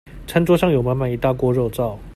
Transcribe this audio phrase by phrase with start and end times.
[0.25, 1.95] 餐桌上有滿滿一大鍋肉燥